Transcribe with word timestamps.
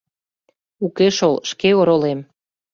—Уке 0.85 1.07
шол, 1.17 1.35
шке 1.49 1.69
оролем. 1.79 2.19